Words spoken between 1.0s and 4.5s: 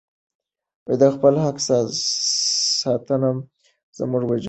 د خپل حق ساتنه زموږ وجیبه ده.